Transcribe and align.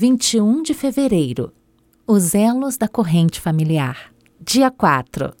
21 0.00 0.62
de 0.62 0.74
fevereiro. 0.74 1.52
Os 2.06 2.32
elos 2.32 2.76
da 2.76 2.86
corrente 2.86 3.40
familiar. 3.40 4.12
Dia 4.40 4.70
4. 4.70 5.34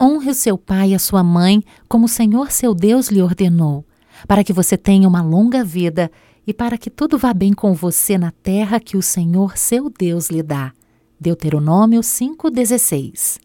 Honre 0.00 0.30
o 0.30 0.34
seu 0.34 0.56
pai 0.56 0.90
e 0.90 0.94
a 0.94 0.98
sua 1.00 1.24
mãe, 1.24 1.60
como 1.88 2.04
o 2.04 2.08
Senhor 2.08 2.52
seu 2.52 2.72
Deus 2.72 3.08
lhe 3.08 3.20
ordenou, 3.20 3.84
para 4.28 4.44
que 4.44 4.52
você 4.52 4.76
tenha 4.76 5.08
uma 5.08 5.22
longa 5.22 5.64
vida 5.64 6.08
e 6.46 6.54
para 6.54 6.78
que 6.78 6.88
tudo 6.88 7.18
vá 7.18 7.34
bem 7.34 7.52
com 7.52 7.74
você 7.74 8.16
na 8.16 8.30
terra 8.30 8.78
que 8.78 8.96
o 8.96 9.02
Senhor 9.02 9.58
seu 9.58 9.90
Deus 9.90 10.30
lhe 10.30 10.40
dá. 10.40 10.72
Deuteronômio 11.18 12.00
5,16 12.00 13.40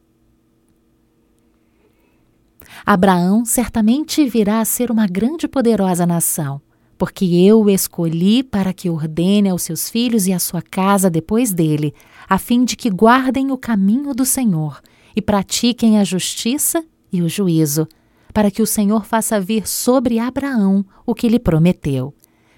Abraão 2.85 3.43
certamente 3.45 4.29
virá 4.29 4.59
a 4.59 4.65
ser 4.65 4.91
uma 4.91 5.07
grande 5.07 5.47
e 5.47 5.49
poderosa 5.49 6.05
nação, 6.05 6.61
porque 6.99 7.23
eu 7.23 7.61
o 7.61 7.69
escolhi 7.69 8.43
para 8.43 8.73
que 8.73 8.89
ordene 8.89 9.47
aos 9.47 9.63
seus 9.63 9.89
filhos 9.89 10.27
e 10.27 10.33
à 10.33 10.37
sua 10.37 10.61
casa 10.61 11.09
depois 11.09 11.53
dele, 11.53 11.93
a 12.27 12.37
fim 12.37 12.65
de 12.65 12.75
que 12.75 12.89
guardem 12.89 13.51
o 13.53 13.57
caminho 13.57 14.13
do 14.13 14.25
Senhor 14.25 14.81
e 15.15 15.21
pratiquem 15.21 15.97
a 15.97 16.03
justiça 16.03 16.83
e 17.09 17.21
o 17.21 17.29
juízo, 17.29 17.87
para 18.33 18.51
que 18.51 18.61
o 18.61 18.67
Senhor 18.67 19.05
faça 19.05 19.39
vir 19.39 19.65
sobre 19.65 20.19
Abraão 20.19 20.85
o 21.05 21.15
que 21.15 21.29
lhe 21.29 21.39
prometeu. 21.39 22.13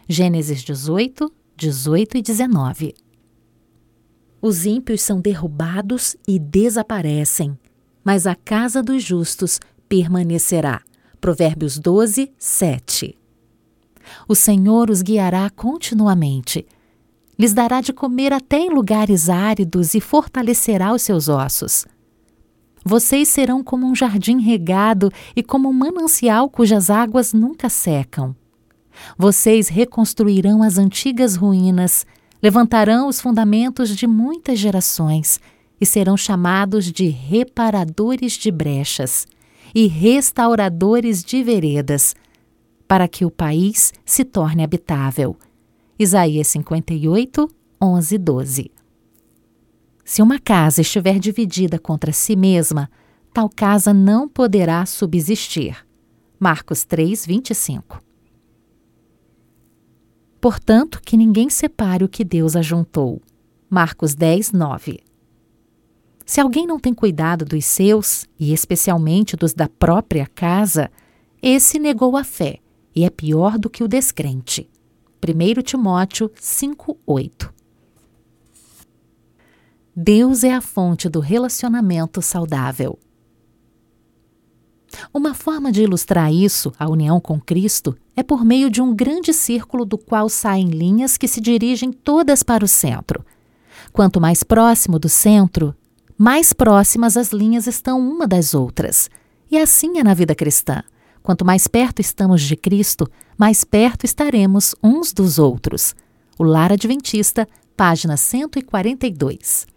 Gênesis 0.09 0.63
18, 0.63 1.31
18 1.55 2.17
e 2.17 2.21
19. 2.23 2.95
Os 4.41 4.65
ímpios 4.65 5.01
são 5.03 5.21
derrubados 5.21 6.17
e 6.27 6.39
desaparecem, 6.39 7.55
mas 8.03 8.25
a 8.25 8.33
casa 8.33 8.81
dos 8.81 9.03
justos 9.03 9.59
permanecerá. 9.87 10.81
Provérbios 11.21 11.77
12, 11.77 12.31
7. 12.39 13.20
O 14.27 14.35
Senhor 14.35 14.89
os 14.89 15.01
guiará 15.01 15.49
continuamente. 15.49 16.65
Lhes 17.37 17.53
dará 17.53 17.81
de 17.81 17.91
comer 17.91 18.33
até 18.33 18.59
em 18.59 18.69
lugares 18.69 19.29
áridos 19.29 19.93
e 19.93 20.01
fortalecerá 20.01 20.93
os 20.93 21.01
seus 21.01 21.27
ossos. 21.27 21.85
Vocês 22.83 23.27
serão 23.29 23.63
como 23.63 23.85
um 23.85 23.95
jardim 23.95 24.39
regado 24.39 25.11
e 25.35 25.43
como 25.43 25.69
um 25.69 25.73
manancial 25.73 26.49
cujas 26.49 26.89
águas 26.89 27.33
nunca 27.33 27.69
secam. 27.69 28.35
Vocês 29.17 29.67
reconstruirão 29.67 30.63
as 30.63 30.77
antigas 30.77 31.35
ruínas, 31.35 32.05
levantarão 32.41 33.07
os 33.07 33.21
fundamentos 33.21 33.95
de 33.95 34.07
muitas 34.07 34.59
gerações 34.59 35.39
e 35.79 35.85
serão 35.85 36.17
chamados 36.17 36.91
de 36.91 37.07
reparadores 37.07 38.33
de 38.33 38.51
brechas 38.51 39.27
e 39.73 39.87
restauradores 39.87 41.23
de 41.23 41.41
veredas, 41.43 42.15
para 42.91 43.07
que 43.07 43.23
o 43.23 43.31
país 43.31 43.93
se 44.03 44.25
torne 44.25 44.65
habitável. 44.65 45.37
Isaías 45.97 46.47
58, 46.47 47.47
11, 47.81 48.17
12. 48.17 48.71
Se 50.03 50.21
uma 50.21 50.37
casa 50.37 50.81
estiver 50.81 51.17
dividida 51.17 51.79
contra 51.79 52.11
si 52.11 52.35
mesma, 52.35 52.91
tal 53.33 53.49
casa 53.49 53.93
não 53.93 54.27
poderá 54.27 54.85
subsistir. 54.85 55.87
Marcos 56.37 56.83
3, 56.83 57.25
25. 57.25 58.03
Portanto, 60.41 60.99
que 61.01 61.15
ninguém 61.15 61.49
separe 61.49 62.03
o 62.03 62.09
que 62.09 62.25
Deus 62.25 62.57
ajuntou. 62.57 63.21
Marcos 63.69 64.13
10, 64.15 64.51
9. 64.51 64.99
Se 66.25 66.41
alguém 66.41 66.67
não 66.67 66.77
tem 66.77 66.93
cuidado 66.93 67.45
dos 67.45 67.63
seus, 67.63 68.27
e 68.37 68.51
especialmente 68.51 69.37
dos 69.37 69.53
da 69.53 69.69
própria 69.69 70.27
casa, 70.27 70.91
esse 71.41 71.79
negou 71.79 72.17
a 72.17 72.25
fé 72.25 72.59
e 72.95 73.03
é 73.03 73.09
pior 73.09 73.57
do 73.57 73.69
que 73.69 73.83
o 73.83 73.87
descrente. 73.87 74.69
1 75.21 75.61
Timóteo 75.61 76.31
5:8. 76.39 77.53
Deus 79.95 80.43
é 80.43 80.53
a 80.53 80.61
fonte 80.61 81.09
do 81.09 81.19
relacionamento 81.19 82.21
saudável. 82.21 82.97
Uma 85.13 85.33
forma 85.33 85.71
de 85.71 85.83
ilustrar 85.83 86.31
isso, 86.33 86.71
a 86.77 86.89
união 86.89 87.19
com 87.19 87.39
Cristo, 87.39 87.95
é 88.15 88.23
por 88.23 88.43
meio 88.43 88.69
de 88.69 88.81
um 88.81 88.93
grande 88.93 89.33
círculo 89.33 89.85
do 89.85 89.97
qual 89.97 90.27
saem 90.29 90.69
linhas 90.69 91.17
que 91.17 91.27
se 91.27 91.39
dirigem 91.39 91.91
todas 91.91 92.43
para 92.43 92.63
o 92.63 92.67
centro. 92.67 93.25
Quanto 93.91 94.21
mais 94.21 94.43
próximo 94.43 94.99
do 94.99 95.09
centro, 95.09 95.75
mais 96.17 96.53
próximas 96.53 97.17
as 97.17 97.31
linhas 97.31 97.67
estão 97.67 97.99
uma 97.99 98.27
das 98.27 98.53
outras. 98.53 99.09
E 99.49 99.57
assim 99.57 99.97
é 99.99 100.03
na 100.03 100.13
vida 100.13 100.35
cristã. 100.35 100.83
Quanto 101.23 101.45
mais 101.45 101.67
perto 101.67 101.99
estamos 101.99 102.41
de 102.41 102.55
Cristo, 102.55 103.07
mais 103.37 103.63
perto 103.63 104.05
estaremos 104.05 104.75
uns 104.83 105.13
dos 105.13 105.37
outros. 105.37 105.95
O 106.37 106.43
Lar 106.43 106.71
Adventista, 106.71 107.47
página 107.77 108.17
142. 108.17 109.67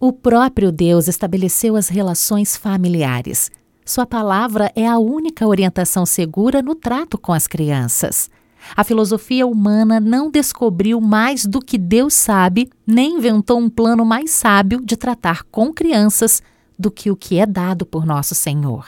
O 0.00 0.12
próprio 0.12 0.72
Deus 0.72 1.06
estabeleceu 1.06 1.76
as 1.76 1.88
relações 1.88 2.56
familiares. 2.56 3.52
Sua 3.84 4.04
palavra 4.04 4.72
é 4.74 4.86
a 4.86 4.98
única 4.98 5.46
orientação 5.46 6.04
segura 6.04 6.60
no 6.60 6.74
trato 6.74 7.16
com 7.16 7.32
as 7.32 7.46
crianças. 7.46 8.28
A 8.76 8.84
filosofia 8.84 9.46
humana 9.46 10.00
não 10.00 10.30
descobriu 10.30 11.00
mais 11.00 11.44
do 11.44 11.60
que 11.60 11.78
Deus 11.78 12.14
sabe, 12.14 12.70
nem 12.86 13.18
inventou 13.18 13.58
um 13.58 13.70
plano 13.70 14.04
mais 14.04 14.30
sábio 14.30 14.80
de 14.84 14.96
tratar 14.96 15.44
com 15.44 15.72
crianças 15.72 16.42
do 16.82 16.90
que 16.90 17.12
o 17.12 17.16
que 17.16 17.38
é 17.38 17.46
dado 17.46 17.86
por 17.86 18.04
nosso 18.04 18.34
Senhor. 18.34 18.84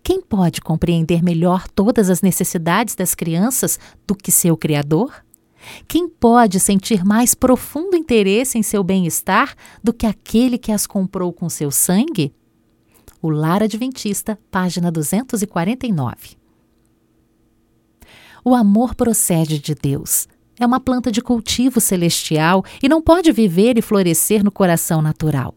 Quem 0.00 0.20
pode 0.20 0.60
compreender 0.60 1.24
melhor 1.24 1.66
todas 1.68 2.08
as 2.08 2.22
necessidades 2.22 2.94
das 2.94 3.16
crianças 3.16 3.80
do 4.06 4.14
que 4.14 4.30
seu 4.30 4.56
Criador? 4.56 5.12
Quem 5.88 6.08
pode 6.08 6.60
sentir 6.60 7.04
mais 7.04 7.34
profundo 7.34 7.96
interesse 7.96 8.56
em 8.56 8.62
seu 8.62 8.84
bem-estar 8.84 9.56
do 9.82 9.92
que 9.92 10.06
aquele 10.06 10.56
que 10.56 10.70
as 10.70 10.86
comprou 10.86 11.32
com 11.32 11.48
seu 11.48 11.70
sangue? 11.70 12.32
O 13.20 13.28
Lar 13.28 13.62
Adventista, 13.62 14.38
página 14.50 14.92
249. 14.92 16.36
O 18.44 18.54
amor 18.54 18.94
procede 18.94 19.58
de 19.58 19.74
Deus. 19.74 20.28
É 20.60 20.66
uma 20.66 20.78
planta 20.78 21.10
de 21.10 21.20
cultivo 21.22 21.80
celestial 21.80 22.62
e 22.80 22.88
não 22.88 23.02
pode 23.02 23.32
viver 23.32 23.78
e 23.78 23.82
florescer 23.82 24.44
no 24.44 24.52
coração 24.52 25.02
natural. 25.02 25.54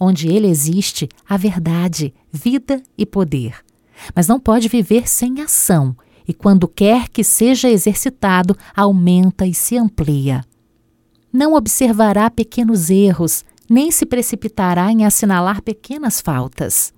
Onde 0.00 0.28
ele 0.28 0.46
existe, 0.46 1.06
há 1.28 1.36
verdade, 1.36 2.14
vida 2.32 2.82
e 2.96 3.04
poder. 3.04 3.56
Mas 4.16 4.26
não 4.26 4.40
pode 4.40 4.66
viver 4.66 5.06
sem 5.06 5.42
ação, 5.42 5.94
e 6.26 6.32
quando 6.32 6.66
quer 6.66 7.08
que 7.08 7.22
seja 7.22 7.68
exercitado, 7.68 8.56
aumenta 8.74 9.46
e 9.46 9.52
se 9.52 9.76
amplia. 9.76 10.42
Não 11.30 11.54
observará 11.54 12.30
pequenos 12.30 12.88
erros, 12.88 13.44
nem 13.68 13.90
se 13.90 14.06
precipitará 14.06 14.90
em 14.90 15.04
assinalar 15.04 15.62
pequenas 15.62 16.20
faltas. 16.20 16.94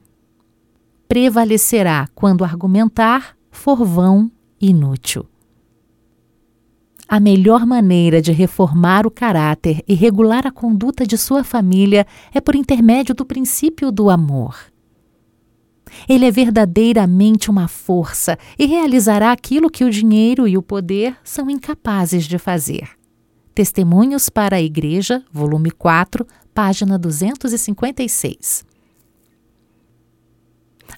Prevalecerá 1.08 2.08
quando 2.14 2.44
argumentar 2.44 3.36
for 3.50 3.84
vão 3.84 4.30
e 4.60 4.70
inútil. 4.70 5.26
A 7.12 7.20
melhor 7.20 7.66
maneira 7.66 8.22
de 8.22 8.32
reformar 8.32 9.06
o 9.06 9.10
caráter 9.10 9.84
e 9.86 9.92
regular 9.92 10.46
a 10.46 10.50
conduta 10.50 11.06
de 11.06 11.18
sua 11.18 11.44
família 11.44 12.06
é 12.32 12.40
por 12.40 12.54
intermédio 12.54 13.14
do 13.14 13.22
princípio 13.26 13.92
do 13.92 14.08
amor. 14.08 14.56
Ele 16.08 16.24
é 16.24 16.30
verdadeiramente 16.30 17.50
uma 17.50 17.68
força 17.68 18.38
e 18.58 18.64
realizará 18.64 19.30
aquilo 19.30 19.68
que 19.68 19.84
o 19.84 19.90
dinheiro 19.90 20.48
e 20.48 20.56
o 20.56 20.62
poder 20.62 21.14
são 21.22 21.50
incapazes 21.50 22.24
de 22.24 22.38
fazer. 22.38 22.88
Testemunhos 23.54 24.30
para 24.30 24.56
a 24.56 24.62
Igreja, 24.62 25.22
volume 25.30 25.70
4, 25.70 26.26
página 26.54 26.98
256. 26.98 28.64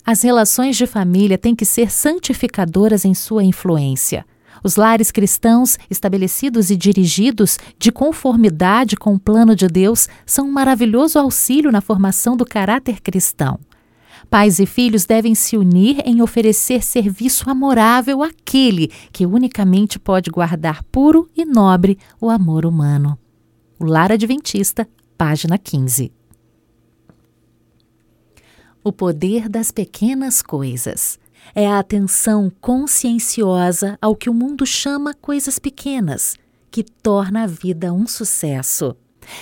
As 0.07 0.23
relações 0.23 0.77
de 0.77 0.87
família 0.87 1.37
têm 1.37 1.57
que 1.57 1.65
ser 1.65 1.91
santificadoras 1.91 3.05
em 3.05 3.15
sua 3.15 3.43
influência. 3.43 4.25
Os 4.65 4.77
lares 4.77 5.11
cristãos, 5.11 5.79
estabelecidos 5.91 6.71
e 6.71 6.77
dirigidos 6.77 7.59
de 7.79 7.93
conformidade 7.93 8.97
com 8.97 9.15
o 9.15 9.21
plano 9.21 9.55
de 9.55 9.69
Deus, 9.69 10.09
são 10.25 10.49
um 10.49 10.50
maravilhoso 10.50 11.19
auxílio 11.19 11.71
na 11.71 11.83
formação 11.83 12.35
do 12.35 12.47
caráter 12.47 13.03
cristão. 13.03 13.61
Pais 14.31 14.59
e 14.59 14.65
filhos 14.65 15.05
devem 15.05 15.35
se 15.35 15.55
unir 15.59 16.00
em 16.06 16.23
oferecer 16.23 16.83
serviço 16.83 17.50
amorável 17.50 18.23
àquele 18.23 18.91
que 19.12 19.27
unicamente 19.27 19.99
pode 19.99 20.31
guardar 20.31 20.83
puro 20.85 21.29
e 21.37 21.44
nobre 21.44 21.99
o 22.19 22.31
amor 22.31 22.65
humano. 22.65 23.19
O 23.79 23.85
Lar 23.85 24.11
Adventista, 24.12 24.88
página 25.19 25.59
15. 25.59 26.11
O 28.83 28.91
poder 28.91 29.47
das 29.47 29.71
pequenas 29.71 30.41
coisas 30.41 31.19
é 31.55 31.67
a 31.67 31.79
atenção 31.79 32.52
conscienciosa 32.61 33.99
ao 34.00 34.14
que 34.14 34.31
o 34.31 34.35
mundo 34.35 34.64
chama 34.64 35.14
coisas 35.14 35.58
pequenas, 35.58 36.37
que 36.70 36.82
torna 36.82 37.44
a 37.44 37.46
vida 37.46 37.93
um 37.93 38.06
sucesso. 38.06 38.96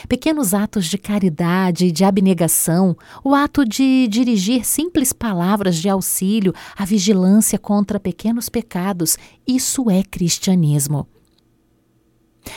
Pequenos 0.08 0.54
atos 0.54 0.86
de 0.86 0.96
caridade 0.96 1.86
e 1.86 1.92
de 1.92 2.04
abnegação, 2.04 2.96
o 3.24 3.34
ato 3.34 3.64
de 3.64 4.06
dirigir 4.08 4.64
simples 4.64 5.12
palavras 5.12 5.76
de 5.76 5.88
auxílio, 5.88 6.54
a 6.76 6.84
vigilância 6.84 7.58
contra 7.58 7.98
pequenos 7.98 8.48
pecados, 8.48 9.16
isso 9.46 9.90
é 9.90 10.02
cristianismo. 10.02 11.06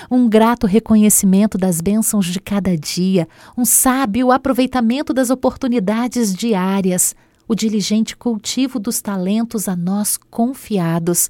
um 0.10 0.28
grato 0.28 0.66
reconhecimento 0.66 1.58
das 1.58 1.80
bênçãos 1.80 2.26
de 2.26 2.40
cada 2.40 2.76
dia, 2.76 3.28
um 3.56 3.64
sábio 3.64 4.32
aproveitamento 4.32 5.14
das 5.14 5.30
oportunidades 5.30 6.34
diárias, 6.34 7.16
o 7.48 7.56
diligente 7.56 8.16
cultivo 8.16 8.80
dos 8.80 9.02
talentos 9.02 9.68
a 9.68 9.76
nós 9.76 10.18
confiados. 10.18 11.30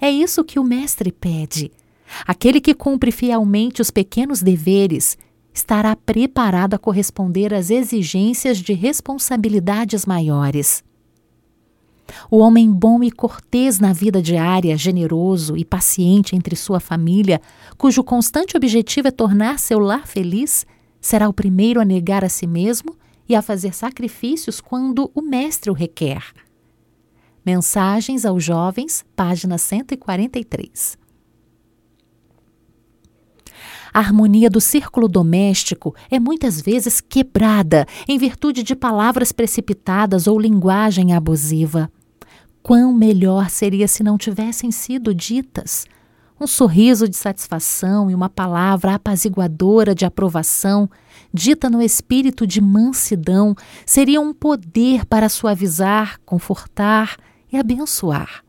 É 0.00 0.10
isso 0.10 0.44
que 0.44 0.58
o 0.58 0.64
Mestre 0.64 1.10
pede. 1.10 1.70
Aquele 2.26 2.60
que 2.60 2.74
cumpre 2.74 3.10
fielmente 3.10 3.80
os 3.80 3.90
pequenos 3.90 4.42
deveres 4.42 5.16
estará 5.52 5.94
preparado 5.94 6.74
a 6.74 6.78
corresponder 6.78 7.54
às 7.54 7.70
exigências 7.70 8.58
de 8.58 8.72
responsabilidades 8.72 10.04
maiores. 10.04 10.82
O 12.30 12.38
homem 12.38 12.70
bom 12.70 13.02
e 13.02 13.10
cortês 13.10 13.78
na 13.80 13.92
vida 13.92 14.20
diária, 14.20 14.76
generoso 14.76 15.56
e 15.56 15.64
paciente 15.64 16.36
entre 16.36 16.54
sua 16.54 16.80
família, 16.80 17.40
cujo 17.78 18.04
constante 18.04 18.56
objetivo 18.56 19.08
é 19.08 19.10
tornar 19.10 19.58
seu 19.58 19.78
lar 19.78 20.06
feliz, 20.06 20.66
será 21.00 21.28
o 21.28 21.32
primeiro 21.32 21.80
a 21.80 21.84
negar 21.84 22.24
a 22.24 22.28
si 22.28 22.46
mesmo 22.46 22.96
e 23.28 23.34
a 23.34 23.42
fazer 23.42 23.74
sacrifícios 23.74 24.60
quando 24.60 25.10
o 25.14 25.22
mestre 25.22 25.70
o 25.70 25.74
requer. 25.74 26.22
Mensagens 27.44 28.24
aos 28.24 28.42
Jovens, 28.42 29.04
página 29.14 29.58
143. 29.58 30.98
A 33.92 34.00
harmonia 34.00 34.50
do 34.50 34.60
círculo 34.60 35.06
doméstico 35.06 35.94
é 36.10 36.18
muitas 36.18 36.60
vezes 36.60 37.00
quebrada 37.00 37.86
em 38.08 38.18
virtude 38.18 38.62
de 38.62 38.74
palavras 38.74 39.30
precipitadas 39.30 40.26
ou 40.26 40.38
linguagem 40.38 41.12
abusiva. 41.12 41.88
Quão 42.60 42.92
melhor 42.92 43.50
seria 43.50 43.86
se 43.86 44.02
não 44.02 44.18
tivessem 44.18 44.72
sido 44.72 45.14
ditas? 45.14 45.86
Um 46.40 46.48
sorriso 46.48 47.08
de 47.08 47.16
satisfação 47.16 48.10
e 48.10 48.14
uma 48.14 48.28
palavra 48.28 48.94
apaziguadora 48.94 49.94
de 49.94 50.04
aprovação, 50.04 50.90
dita 51.32 51.70
no 51.70 51.80
espírito 51.80 52.46
de 52.46 52.60
mansidão, 52.60 53.54
seriam 53.86 54.24
um 54.24 54.34
poder 54.34 55.06
para 55.06 55.28
suavizar, 55.28 56.20
confortar 56.24 57.16
e 57.52 57.56
abençoar. 57.56 58.44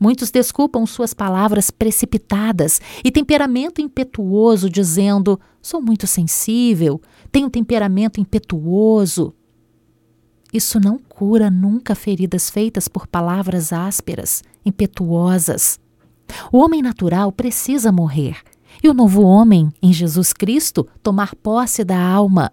Muitos 0.00 0.32
desculpam 0.32 0.84
suas 0.84 1.14
palavras 1.14 1.70
precipitadas 1.70 2.80
e 3.04 3.10
temperamento 3.12 3.80
impetuoso, 3.80 4.68
dizendo: 4.68 5.38
sou 5.62 5.80
muito 5.80 6.08
sensível, 6.08 7.00
tenho 7.30 7.48
temperamento 7.48 8.20
impetuoso. 8.20 9.32
Isso 10.52 10.80
não 10.80 10.98
cura 10.98 11.48
nunca 11.48 11.94
feridas 11.94 12.50
feitas 12.50 12.88
por 12.88 13.06
palavras 13.06 13.72
ásperas, 13.72 14.42
impetuosas. 14.66 15.78
O 16.50 16.58
homem 16.58 16.82
natural 16.82 17.32
precisa 17.32 17.92
morrer 17.92 18.36
e 18.82 18.88
o 18.88 18.94
novo 18.94 19.22
homem, 19.22 19.72
em 19.82 19.92
Jesus 19.92 20.32
Cristo, 20.32 20.86
tomar 21.02 21.34
posse 21.36 21.84
da 21.84 22.00
alma. 22.00 22.52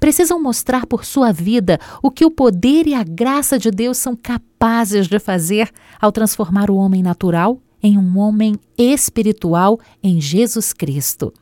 Precisam 0.00 0.42
mostrar 0.42 0.86
por 0.86 1.04
sua 1.04 1.32
vida 1.32 1.78
o 2.02 2.10
que 2.10 2.24
o 2.24 2.30
poder 2.30 2.86
e 2.86 2.94
a 2.94 3.02
graça 3.02 3.58
de 3.58 3.70
Deus 3.70 3.98
são 3.98 4.16
capazes 4.16 5.06
de 5.06 5.18
fazer 5.18 5.70
ao 6.00 6.10
transformar 6.10 6.70
o 6.70 6.76
homem 6.76 7.02
natural 7.02 7.58
em 7.82 7.98
um 7.98 8.18
homem 8.18 8.58
espiritual 8.76 9.78
em 10.02 10.20
Jesus 10.20 10.72
Cristo. 10.72 11.32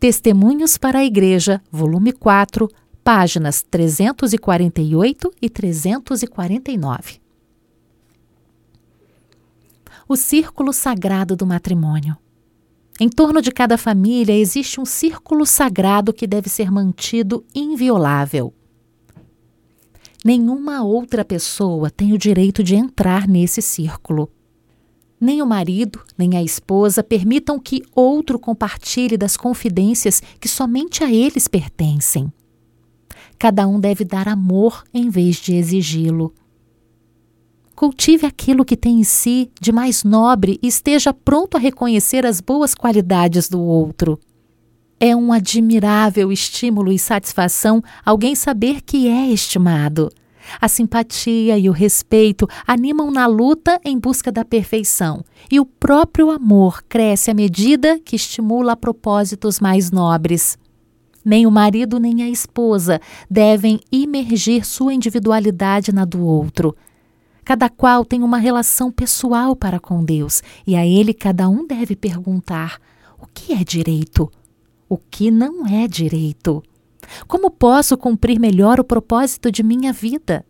Testemunhos 0.00 0.76
para 0.76 1.00
a 1.00 1.04
Igreja, 1.04 1.60
volume 1.70 2.12
4, 2.12 2.68
páginas 3.04 3.62
348 3.62 5.32
e 5.40 5.48
349. 5.48 7.25
O 10.08 10.14
círculo 10.14 10.72
sagrado 10.72 11.34
do 11.34 11.44
matrimônio. 11.44 12.16
Em 13.00 13.08
torno 13.08 13.42
de 13.42 13.50
cada 13.50 13.76
família 13.76 14.38
existe 14.38 14.80
um 14.80 14.84
círculo 14.84 15.44
sagrado 15.44 16.12
que 16.12 16.28
deve 16.28 16.48
ser 16.48 16.70
mantido 16.70 17.44
inviolável. 17.52 18.54
Nenhuma 20.24 20.84
outra 20.84 21.24
pessoa 21.24 21.90
tem 21.90 22.12
o 22.12 22.18
direito 22.18 22.62
de 22.62 22.76
entrar 22.76 23.26
nesse 23.26 23.60
círculo. 23.60 24.30
Nem 25.20 25.42
o 25.42 25.46
marido, 25.46 26.00
nem 26.16 26.36
a 26.36 26.42
esposa 26.42 27.02
permitam 27.02 27.58
que 27.58 27.82
outro 27.92 28.38
compartilhe 28.38 29.16
das 29.16 29.36
confidências 29.36 30.22
que 30.38 30.48
somente 30.48 31.02
a 31.02 31.12
eles 31.12 31.48
pertencem. 31.48 32.32
Cada 33.36 33.66
um 33.66 33.80
deve 33.80 34.04
dar 34.04 34.28
amor 34.28 34.84
em 34.94 35.10
vez 35.10 35.36
de 35.36 35.56
exigi-lo. 35.56 36.32
Cultive 37.76 38.24
aquilo 38.24 38.64
que 38.64 38.74
tem 38.74 39.00
em 39.00 39.04
si 39.04 39.50
de 39.60 39.70
mais 39.70 40.02
nobre 40.02 40.58
e 40.62 40.66
esteja 40.66 41.12
pronto 41.12 41.58
a 41.58 41.60
reconhecer 41.60 42.24
as 42.24 42.40
boas 42.40 42.74
qualidades 42.74 43.50
do 43.50 43.60
outro. 43.60 44.18
É 44.98 45.14
um 45.14 45.30
admirável 45.30 46.32
estímulo 46.32 46.90
e 46.90 46.98
satisfação 46.98 47.82
alguém 48.02 48.34
saber 48.34 48.80
que 48.80 49.06
é 49.06 49.26
estimado. 49.26 50.10
A 50.58 50.68
simpatia 50.68 51.58
e 51.58 51.68
o 51.68 51.72
respeito 51.72 52.48
animam 52.66 53.10
na 53.10 53.26
luta 53.26 53.78
em 53.84 53.98
busca 53.98 54.32
da 54.32 54.42
perfeição, 54.42 55.22
e 55.50 55.60
o 55.60 55.66
próprio 55.66 56.30
amor 56.30 56.82
cresce 56.88 57.30
à 57.30 57.34
medida 57.34 58.00
que 58.02 58.16
estimula 58.16 58.74
propósitos 58.74 59.60
mais 59.60 59.90
nobres. 59.90 60.56
Nem 61.22 61.46
o 61.46 61.50
marido 61.50 61.98
nem 61.98 62.22
a 62.22 62.30
esposa 62.30 63.00
devem 63.28 63.80
imergir 63.92 64.64
sua 64.64 64.94
individualidade 64.94 65.92
na 65.92 66.06
do 66.06 66.24
outro. 66.24 66.74
Cada 67.46 67.70
qual 67.70 68.04
tem 68.04 68.24
uma 68.24 68.38
relação 68.38 68.90
pessoal 68.90 69.54
para 69.54 69.78
com 69.78 70.04
Deus 70.04 70.42
e 70.66 70.74
a 70.74 70.84
Ele 70.84 71.14
cada 71.14 71.48
um 71.48 71.64
deve 71.64 71.94
perguntar: 71.94 72.80
o 73.22 73.26
que 73.28 73.52
é 73.52 73.62
direito? 73.62 74.28
O 74.88 74.98
que 74.98 75.30
não 75.30 75.64
é 75.64 75.86
direito? 75.86 76.60
Como 77.28 77.48
posso 77.48 77.96
cumprir 77.96 78.40
melhor 78.40 78.80
o 78.80 78.84
propósito 78.84 79.52
de 79.52 79.62
minha 79.62 79.92
vida? 79.92 80.44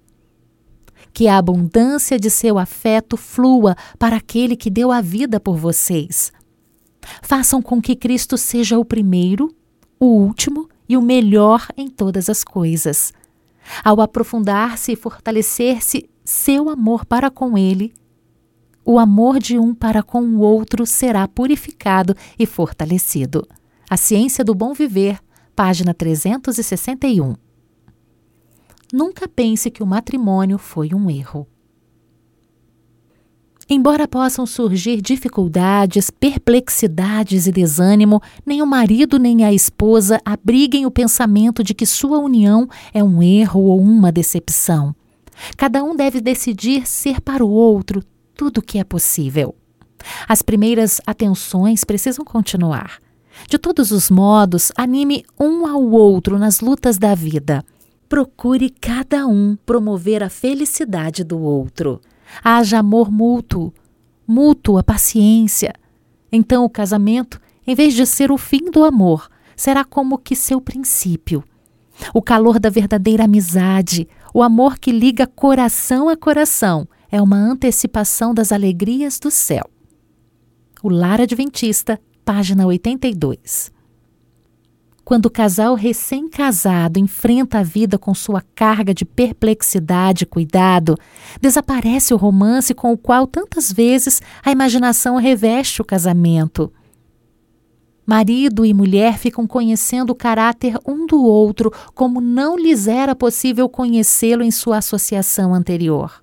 Que 1.12 1.28
a 1.28 1.36
abundância 1.36 2.18
de 2.18 2.30
seu 2.30 2.58
afeto 2.58 3.18
flua 3.18 3.76
para 3.98 4.16
aquele 4.16 4.56
que 4.56 4.70
deu 4.70 4.90
a 4.90 5.02
vida 5.02 5.38
por 5.38 5.58
vocês. 5.58 6.32
Façam 7.20 7.60
com 7.60 7.78
que 7.78 7.94
Cristo 7.94 8.38
seja 8.38 8.78
o 8.78 8.84
primeiro, 8.86 9.54
o 10.00 10.06
último 10.06 10.66
e 10.88 10.96
o 10.96 11.02
melhor 11.02 11.68
em 11.76 11.90
todas 11.90 12.30
as 12.30 12.42
coisas. 12.42 13.12
Ao 13.84 14.00
aprofundar-se 14.00 14.92
e 14.92 14.96
fortalecer-se 14.96 16.08
seu 16.26 16.68
amor 16.68 17.06
para 17.06 17.30
com 17.30 17.56
ele, 17.56 17.94
o 18.84 18.98
amor 18.98 19.38
de 19.38 19.58
um 19.58 19.74
para 19.74 20.02
com 20.02 20.20
o 20.20 20.40
outro 20.40 20.84
será 20.84 21.26
purificado 21.26 22.14
e 22.38 22.44
fortalecido. 22.44 23.46
A 23.88 23.96
Ciência 23.96 24.44
do 24.44 24.54
Bom 24.54 24.74
Viver, 24.74 25.20
página 25.54 25.94
361. 25.94 27.34
Nunca 28.92 29.28
pense 29.28 29.70
que 29.70 29.82
o 29.82 29.86
matrimônio 29.86 30.58
foi 30.58 30.92
um 30.92 31.08
erro. 31.08 31.46
Embora 33.68 34.06
possam 34.06 34.46
surgir 34.46 35.00
dificuldades, 35.00 36.10
perplexidades 36.10 37.46
e 37.46 37.52
desânimo, 37.52 38.20
nem 38.44 38.62
o 38.62 38.66
marido 38.66 39.18
nem 39.18 39.44
a 39.44 39.52
esposa 39.52 40.20
abriguem 40.24 40.86
o 40.86 40.90
pensamento 40.90 41.64
de 41.64 41.74
que 41.74 41.86
sua 41.86 42.18
união 42.18 42.68
é 42.92 43.02
um 43.02 43.20
erro 43.22 43.62
ou 43.62 43.80
uma 43.80 44.12
decepção. 44.12 44.94
Cada 45.56 45.82
um 45.82 45.94
deve 45.94 46.20
decidir 46.20 46.86
ser 46.86 47.20
para 47.20 47.44
o 47.44 47.50
outro 47.50 48.02
tudo 48.34 48.58
o 48.58 48.62
que 48.62 48.78
é 48.78 48.84
possível. 48.84 49.54
As 50.28 50.42
primeiras 50.42 51.00
atenções 51.06 51.84
precisam 51.84 52.24
continuar. 52.24 53.00
De 53.48 53.58
todos 53.58 53.92
os 53.92 54.10
modos, 54.10 54.72
anime 54.76 55.24
um 55.38 55.66
ao 55.66 55.82
outro 55.82 56.38
nas 56.38 56.60
lutas 56.60 56.98
da 56.98 57.14
vida. 57.14 57.64
Procure 58.08 58.70
cada 58.70 59.26
um 59.26 59.56
promover 59.66 60.22
a 60.22 60.30
felicidade 60.30 61.22
do 61.22 61.38
outro. 61.38 62.00
Haja 62.42 62.78
amor 62.78 63.10
mútuo, 63.10 63.72
mútua 64.26 64.82
paciência. 64.82 65.74
Então 66.30 66.64
o 66.64 66.70
casamento, 66.70 67.40
em 67.66 67.74
vez 67.74 67.94
de 67.94 68.06
ser 68.06 68.30
o 68.30 68.38
fim 68.38 68.70
do 68.70 68.84
amor, 68.84 69.28
será 69.54 69.84
como 69.84 70.18
que 70.18 70.34
seu 70.34 70.60
princípio. 70.60 71.44
O 72.12 72.20
calor 72.20 72.58
da 72.58 72.68
verdadeira 72.68 73.24
amizade, 73.24 74.08
o 74.36 74.42
amor 74.42 74.78
que 74.78 74.92
liga 74.92 75.26
coração 75.26 76.10
a 76.10 76.14
coração 76.14 76.86
é 77.10 77.22
uma 77.22 77.38
antecipação 77.38 78.34
das 78.34 78.52
alegrias 78.52 79.18
do 79.18 79.30
céu. 79.30 79.64
O 80.82 80.90
Lar 80.90 81.22
Adventista, 81.22 81.98
página 82.22 82.66
82. 82.66 83.72
Quando 85.02 85.24
o 85.24 85.30
casal 85.30 85.74
recém-casado 85.74 86.98
enfrenta 86.98 87.60
a 87.60 87.62
vida 87.62 87.96
com 87.98 88.12
sua 88.12 88.42
carga 88.54 88.92
de 88.92 89.06
perplexidade 89.06 90.24
e 90.24 90.26
cuidado, 90.26 90.98
desaparece 91.40 92.12
o 92.12 92.18
romance 92.18 92.74
com 92.74 92.92
o 92.92 92.98
qual 92.98 93.26
tantas 93.26 93.72
vezes 93.72 94.20
a 94.44 94.52
imaginação 94.52 95.16
reveste 95.16 95.80
o 95.80 95.84
casamento. 95.84 96.70
Marido 98.06 98.64
e 98.64 98.72
mulher 98.72 99.18
ficam 99.18 99.46
conhecendo 99.46 100.10
o 100.10 100.14
caráter 100.14 100.78
um 100.86 101.06
do 101.06 101.22
outro 101.24 101.72
como 101.92 102.20
não 102.20 102.56
lhes 102.56 102.86
era 102.86 103.16
possível 103.16 103.68
conhecê-lo 103.68 104.44
em 104.44 104.50
sua 104.50 104.78
associação 104.78 105.52
anterior. 105.52 106.22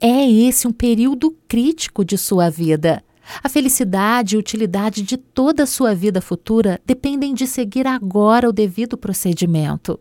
É 0.00 0.30
esse 0.30 0.66
um 0.66 0.72
período 0.72 1.36
crítico 1.46 2.04
de 2.04 2.16
sua 2.16 2.48
vida. 2.48 3.04
A 3.42 3.48
felicidade 3.48 4.34
e 4.34 4.38
utilidade 4.38 5.02
de 5.02 5.16
toda 5.16 5.64
a 5.64 5.66
sua 5.66 5.94
vida 5.94 6.20
futura 6.20 6.80
dependem 6.86 7.34
de 7.34 7.46
seguir 7.46 7.86
agora 7.86 8.48
o 8.48 8.52
devido 8.52 8.96
procedimento 8.96 10.00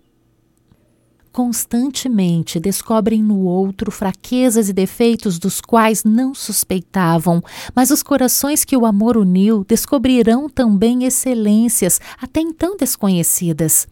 constantemente 1.34 2.60
descobrem 2.60 3.24
no 3.24 3.40
outro 3.40 3.92
fraquezas 3.92 4.70
e 4.70 4.74
defeitos 4.74 5.40
dos 5.40 5.60
quais 5.60 6.04
não 6.04 6.36
suspeitavam, 6.36 7.42
mas 7.76 7.90
os 7.90 8.04
corações 8.04 8.64
que 8.64 8.78
o 8.78 8.86
amor 8.86 9.18
uniu 9.18 9.66
descobrirão 9.68 10.48
também 10.48 11.04
excelências 11.04 12.00
até 12.22 12.40
então 12.40 12.78
desconhecidas. 12.78 13.88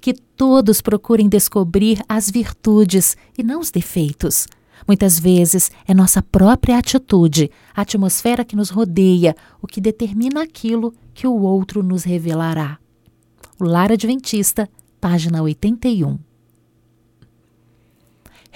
Que 0.00 0.14
todos 0.14 0.80
procurem 0.80 1.28
descobrir 1.28 2.02
as 2.08 2.30
virtudes 2.30 3.16
e 3.36 3.42
não 3.42 3.60
os 3.60 3.70
defeitos. 3.70 4.48
Muitas 4.86 5.18
vezes 5.18 5.70
é 5.86 5.92
nossa 5.92 6.22
própria 6.22 6.78
atitude, 6.78 7.50
a 7.76 7.82
atmosfera 7.82 8.44
que 8.44 8.56
nos 8.56 8.70
rodeia, 8.70 9.36
o 9.60 9.66
que 9.66 9.80
determina 9.80 10.42
aquilo 10.42 10.94
que 11.12 11.26
o 11.26 11.42
outro 11.42 11.82
nos 11.82 12.02
revelará. 12.04 12.78
O 13.60 13.64
Lar 13.64 13.92
Adventista, 13.92 14.68
página 15.00 15.42
81 15.42 16.27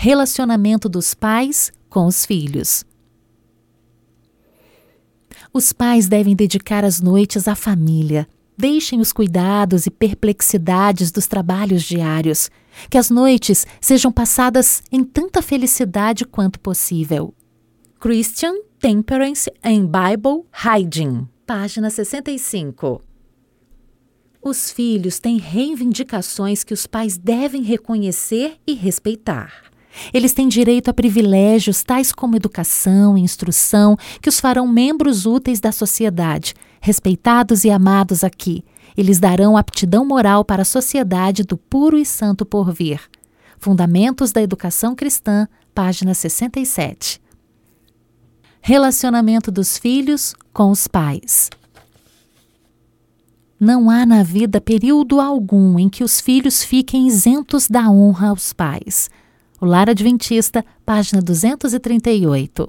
relacionamento 0.02 0.88
dos 0.88 1.14
pais 1.14 1.70
com 1.88 2.06
os 2.06 2.26
filhos. 2.26 2.84
Os 5.54 5.72
pais 5.72 6.08
devem 6.08 6.34
dedicar 6.34 6.84
as 6.84 7.00
noites 7.00 7.46
à 7.46 7.54
família. 7.54 8.26
Deixem 8.58 8.98
os 8.98 9.12
cuidados 9.12 9.86
e 9.86 9.90
perplexidades 9.92 11.12
dos 11.12 11.28
trabalhos 11.28 11.84
diários. 11.84 12.50
Que 12.90 12.98
as 12.98 13.10
noites 13.10 13.64
sejam 13.80 14.10
passadas 14.10 14.82
em 14.90 15.04
tanta 15.04 15.40
felicidade 15.40 16.24
quanto 16.24 16.58
possível. 16.58 17.32
Christian 18.00 18.54
Temperance 18.80 19.48
and 19.62 19.86
Bible 19.86 20.44
Hygiene, 20.50 21.28
página 21.46 21.88
65. 21.90 23.00
Os 24.42 24.72
filhos 24.72 25.20
têm 25.20 25.38
reivindicações 25.38 26.64
que 26.64 26.74
os 26.74 26.88
pais 26.88 27.16
devem 27.16 27.62
reconhecer 27.62 28.56
e 28.66 28.74
respeitar. 28.74 29.71
Eles 30.12 30.32
têm 30.32 30.48
direito 30.48 30.88
a 30.88 30.94
privilégios 30.94 31.82
tais 31.82 32.12
como 32.12 32.36
educação 32.36 33.16
e 33.16 33.20
instrução 33.20 33.96
que 34.20 34.28
os 34.28 34.40
farão 34.40 34.66
membros 34.66 35.26
úteis 35.26 35.60
da 35.60 35.72
sociedade, 35.72 36.54
respeitados 36.80 37.64
e 37.64 37.70
amados 37.70 38.24
aqui. 38.24 38.64
Eles 38.96 39.18
darão 39.18 39.56
aptidão 39.56 40.04
moral 40.04 40.44
para 40.44 40.62
a 40.62 40.66
sociedade 40.66 41.44
do 41.44 41.56
puro 41.56 41.98
e 41.98 42.04
santo 42.04 42.44
porvir. 42.44 43.00
Fundamentos 43.58 44.32
da 44.32 44.42
Educação 44.42 44.94
Cristã, 44.94 45.46
página 45.74 46.14
67. 46.14 47.20
Relacionamento 48.60 49.50
dos 49.50 49.78
filhos 49.78 50.34
com 50.52 50.70
os 50.70 50.86
pais. 50.86 51.48
Não 53.58 53.88
há 53.88 54.04
na 54.04 54.24
vida 54.24 54.60
período 54.60 55.20
algum 55.20 55.78
em 55.78 55.88
que 55.88 56.02
os 56.02 56.20
filhos 56.20 56.64
fiquem 56.64 57.06
isentos 57.06 57.68
da 57.68 57.88
honra 57.88 58.30
aos 58.30 58.52
pais. 58.52 59.08
O 59.62 59.64
Lar 59.64 59.88
Adventista, 59.88 60.64
página 60.84 61.22
238. 61.22 62.68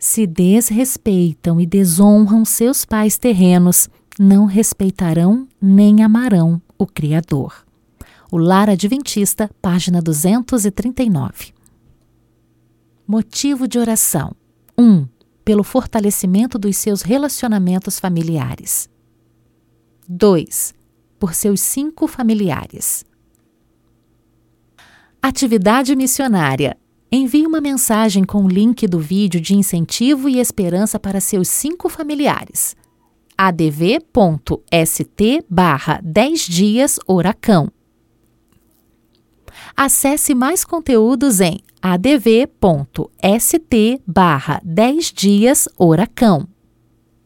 Se 0.00 0.26
desrespeitam 0.26 1.60
e 1.60 1.64
desonram 1.64 2.44
seus 2.44 2.84
pais 2.84 3.16
terrenos, 3.16 3.88
não 4.18 4.46
respeitarão 4.46 5.46
nem 5.62 6.02
amarão 6.02 6.60
o 6.76 6.88
Criador. 6.88 7.64
O 8.32 8.36
Lar 8.36 8.68
Adventista, 8.68 9.48
página 9.62 10.02
239. 10.02 11.54
Motivo 13.06 13.68
de 13.68 13.78
oração: 13.78 14.34
1. 14.76 14.82
Um, 14.82 15.08
pelo 15.44 15.62
fortalecimento 15.62 16.58
dos 16.58 16.76
seus 16.78 17.02
relacionamentos 17.02 18.00
familiares. 18.00 18.90
2. 20.08 20.74
Por 21.16 21.32
seus 21.32 21.60
cinco 21.60 22.08
familiares. 22.08 23.08
Atividade 25.30 25.94
missionária. 25.94 26.76
Envie 27.10 27.46
uma 27.46 27.60
mensagem 27.60 28.24
com 28.24 28.44
o 28.44 28.48
link 28.48 28.88
do 28.88 28.98
vídeo 28.98 29.40
de 29.40 29.54
incentivo 29.54 30.28
e 30.28 30.40
esperança 30.40 30.98
para 30.98 31.20
seus 31.20 31.46
cinco 31.46 31.88
familiares. 31.88 32.74
adv.st 33.38 34.04
barra 35.48 36.00
10 36.02 36.40
dias 36.40 36.98
Oracão. 37.06 37.70
Acesse 39.76 40.34
mais 40.34 40.64
conteúdos 40.64 41.40
em 41.40 41.60
adv.st 41.80 42.50
barra 44.04 44.60
10 44.64 45.12
dias 45.12 45.68
Oracão. 45.78 46.48